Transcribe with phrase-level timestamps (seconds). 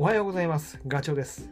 [0.00, 0.78] おはようございます。
[0.86, 1.50] ガチョウです。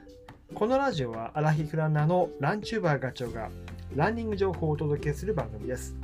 [0.55, 3.51] このラジオはアラヒフランナーのランチューバーガチョウが
[3.97, 5.97] ランニング情報をお届けする番組です。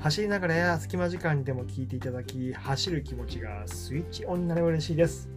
[0.00, 5.28] 走りながらや隙間時間にでも聞いていただき、走る気持ちがスイッチオンになれば嬉しいです。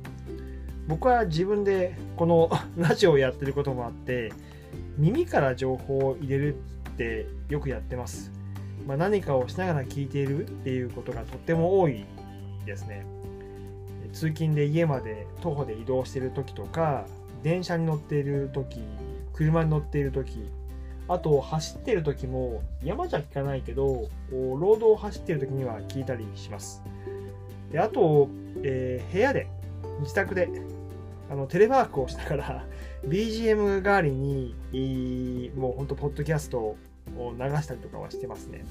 [0.87, 4.31] 僕は自分でこの ラジオをやってることもあって、
[4.97, 6.55] 耳から情報を入れる
[6.91, 8.31] ってよくやってます。
[8.87, 12.05] まあ、何かをしながら聞いているっていうことがとっても多い
[12.65, 13.05] ですね。
[14.13, 17.05] 通勤で家まで徒歩で移動している時とか
[17.43, 18.81] 電車に乗っている時
[19.33, 20.49] 車に乗っている時
[21.07, 26.81] あと走っている時も山じゃ聞かないけどロードを走っている時には聞いたりします。
[27.71, 28.29] であと、
[28.63, 29.47] えー部屋で
[30.01, 30.49] 自宅で
[31.29, 32.65] あのテレワークをしながら
[33.07, 34.55] BGM 代わりに
[35.55, 36.77] もうほんとポッドキャストを
[37.17, 38.63] 流したりとかはしてますね。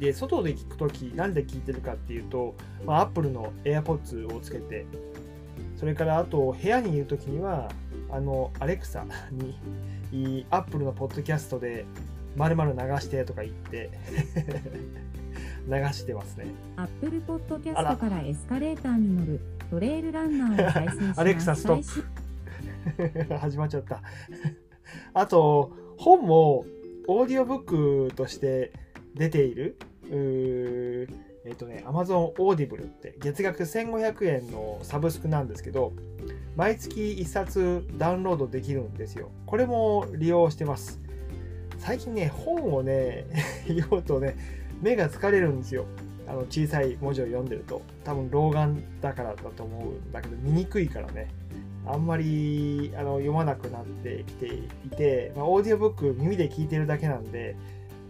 [0.00, 2.54] で外で聞くときなんで聞いてるかっていうと、
[2.86, 4.86] まあ、Apple の AirPods をつけて
[5.76, 7.70] それからあと部屋にいるときには
[8.10, 9.04] あの Alexa
[10.10, 11.84] に Apple のポッドキャストで
[12.36, 13.90] 〇〇流してとか言って
[15.68, 16.46] 流してますね。
[16.76, 21.20] アップルポッドキャストからエスカレーターに乗るトレイルランナーを再生します。
[21.20, 22.04] アレクサストッ
[23.28, 23.34] プ。
[23.38, 24.00] 始まっちゃった。
[25.12, 26.64] あと本も
[27.06, 28.72] オーディオブックとして
[29.14, 29.76] 出ている
[30.10, 31.06] え
[31.52, 35.92] っ、とね Amazon Audible って月額1500円のサブスクなんですけど
[36.56, 39.30] 毎月1冊ダウンロードできるんですよ。
[39.46, 41.00] これも利用してます。
[41.78, 43.24] 最近ね本をね
[43.66, 44.36] 読むとね
[44.82, 45.86] 目が疲れるんですよ。
[46.26, 47.82] あの小さい文字を読んでると。
[48.04, 51.28] 多分老眼だからだと思うんだけど見にくいからね。
[51.86, 57.56] あんまりあの読まなくなってきていて、まあ、オーディオブック耳で聞いてるだけなんで、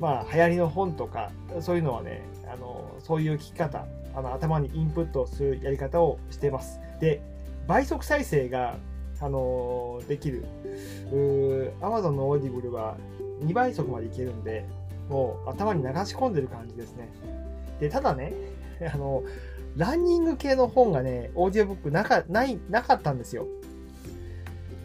[0.00, 6.80] まあ、流行りの本とかそういうのはねあのそういう聞き方あの頭にインプットするやり方をしてます。
[7.00, 7.22] で
[7.68, 8.76] 倍速再生が
[9.20, 10.44] あのできる。
[11.80, 12.96] Amazon の Audible は
[13.44, 14.64] 2倍速までいけるんで
[15.08, 17.12] もう頭に流し込んでる感じですね。
[17.78, 18.32] でただね
[18.92, 19.22] あの
[19.76, 23.46] ランニング系の本がね、オーディオブックなかないなかったんですよ。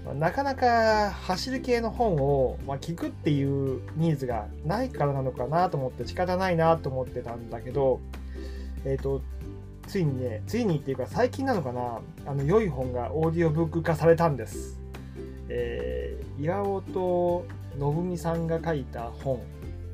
[0.05, 7.99] まなかなか走る系の本を、まあ、聞くっていうニーズがないからなのかなと思って仕方ないなと思ってたんだけど、
[8.85, 9.21] えっ、と、
[9.87, 14.79] ついにね、ついにっていうか最近なのかな、あの良い本がオーディオブック化されたんです。
[15.49, 17.45] えー岩本
[17.79, 19.39] 信美さんが書いた本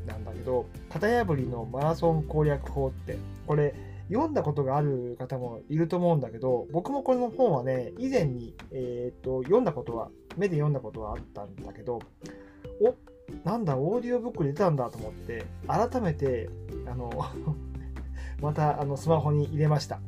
[0.08, 3.74] なんだけど、型破りのマラソン攻略法って、これ、
[4.12, 12.00] 読んだことがある方もいると思うんだけど僕もこの本はね以前に、えー、と読んだことは目で読んだことはあったんだけど
[12.82, 12.96] お
[13.48, 16.50] なんだオーディオブック出たんだと思って改めて
[16.86, 17.10] あの
[18.42, 20.02] またあのスマホに入れました。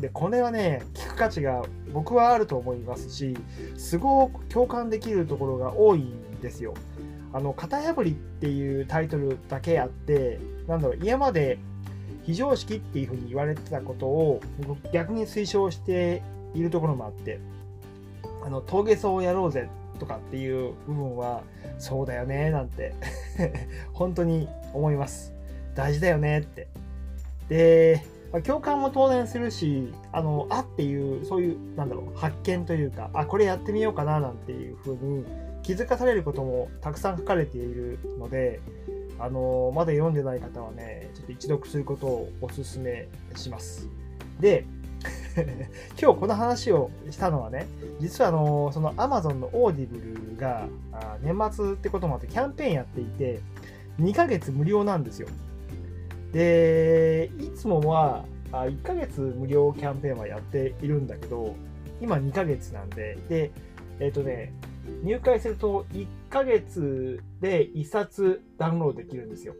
[0.00, 1.62] でこれはね聞く価値が
[1.92, 3.36] 僕はあると思いますし
[3.76, 6.74] すごく共感できるところが多いんですよ。
[7.32, 11.58] あの型破りっていうタイトルだけあってなんだろう今まで
[12.24, 14.40] 非常識っていうふうに言われてたことを
[14.92, 16.22] 逆に推奨して
[16.54, 17.38] いるところもあって
[18.44, 19.68] あの峠走をやろうぜ
[19.98, 21.42] とかっていう部分は
[21.78, 22.94] そうだよねなんて
[23.92, 25.32] 本当に思います。
[25.74, 26.68] 大事だよねって。
[27.48, 28.04] で、
[28.44, 35.24] 共感も当然するしあのあっていうそういうなんだろう発見というかあこれやってみようかななんていうふうに
[35.62, 38.60] 気づかされることもたくさん書かれているので
[39.18, 43.88] あのまだ読んでない方はね、ちょっと一読することをお勧めします。
[44.40, 44.66] で、
[46.00, 47.66] 今日この話をしたのはね、
[48.00, 50.66] 実はあのその Amazon の Audible が
[51.22, 53.40] 年末ってこともあってキャンペーンやっていて、
[54.00, 55.28] 2ヶ月無料なんですよ。
[56.32, 61.54] で、いつもは1ヶ月無料キャンペーンはやっているんだけど、
[62.00, 63.50] 今2ヶ月なんで、で、
[64.00, 64.52] えっ、とね、
[65.02, 69.54] 入会すると1ヶ月で1冊ダウンロードできるんですよ。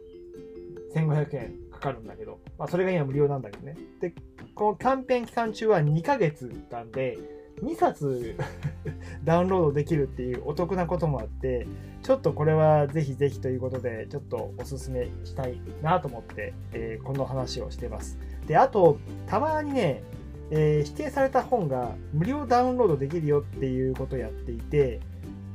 [0.95, 3.75] 1500円かかるんだけど、まあ、それが今無料なんだけどね。
[3.99, 4.13] で、
[4.53, 7.17] このキャンペーン期間中は2ヶ月間で
[7.61, 8.35] 2冊
[9.23, 11.67] ダウンロードできるっていうお得なこともあって、
[12.03, 18.17] ちょっとこれはぜひぜひということで、ちょっとおすすめしたいなと思って、えーこの話をしてます。
[18.47, 18.97] で、あと、
[19.27, 20.03] たまにね、
[20.51, 24.99] えー指定された本が無料ダウンロードできるよっていうことをやっていて、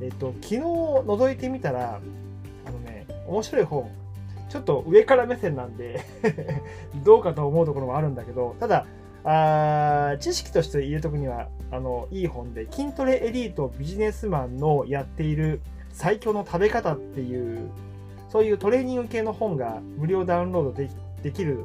[0.00, 2.00] えっと、昨日覗いてみたら、
[2.66, 3.90] あのね、面白い本、
[4.48, 6.00] ちょっと上から目線なんで
[7.04, 8.86] どうかと思うところもあるんだけど、ただ、
[9.22, 15.60] あ知識として入れとくには、あの、いい本で、筋トレエリートビジネスマンのやっている
[15.90, 17.70] 最強の食べ方っていう、
[18.30, 20.90] そういうトレーニング系の本が無料ダウンロードでき
[21.22, 21.64] できる、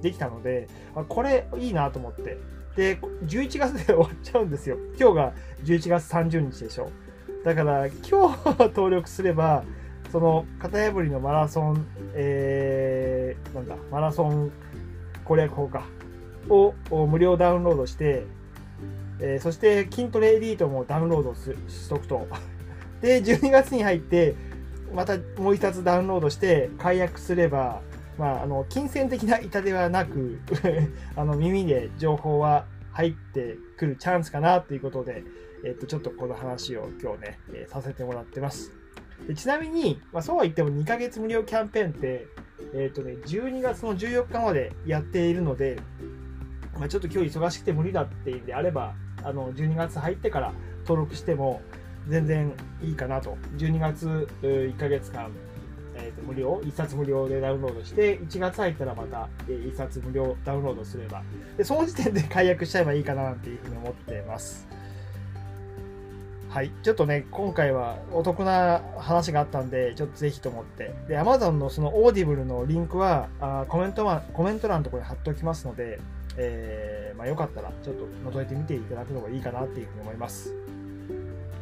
[0.00, 2.38] できたので、あこれいいなと思って。
[2.76, 2.96] で、
[3.26, 4.78] 11月で終わっちゃうんですよ。
[4.98, 5.32] 今日が
[5.64, 6.90] 11月30日でしょ。
[7.44, 9.64] だから、今日登録すれば、
[10.12, 14.50] その、型破りのマラソン、えー、なんだ、マラソン
[15.24, 15.84] 攻略法か、
[16.48, 16.74] を
[17.06, 18.24] 無料ダウンロードして、
[19.20, 22.26] えーそして筋トレエリートもダウンロードすしとくと。
[23.00, 24.34] で、12月に入って、
[24.94, 27.80] またもう一冊ダウンロードして解約すれば、
[28.18, 30.40] まあ、あの、金銭的な痛手はなく、
[31.16, 35.22] あの、耳で情報は入ってくるチャンスかなということで、
[35.64, 38.72] えっと、ちょっとこの話を今日ね、えーさせてもらってます。
[39.26, 42.26] でちなみに、まあ、そうは言っても2ヶ月無料キャンペーンって、
[42.74, 45.78] えっとね、12月の14日までやっているので、
[46.78, 51.60] まあ、ちょっと今日忙しくて無理だっていうんであれば、あの、12月入ってから登録しても
[52.08, 53.36] 全然いいかなと。
[53.56, 55.30] 12月1ヶ月間、
[55.94, 61.22] えーと無料、1冊無料でダウンロードして、1月入ったらまた1冊無料ダウンロードすれば、
[61.58, 64.66] でその時点で解約しちゃえばいいかななんていうふうに思ってます。
[66.50, 66.72] はい。
[66.82, 70.92] ちょっとね、今回はお得な話があったんで、ちょっとぜひと思って。
[71.06, 76.00] で、Amazon のその Audible のリンクは、あコメント欄、コメント欄のところに貼っておきますので、
[76.36, 80.52] えーまあ、よかったらちょっと覗いてみていただくのがいいかなっていうふうに思います。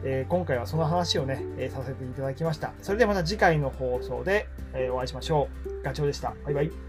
[0.04, 2.72] えー今回はその話をね、えーさせていただきました。
[2.80, 5.82] それではまた次回の放送で、えお会いしましょう。
[5.82, 6.32] ガチョウでした。
[6.46, 6.87] バイバイ。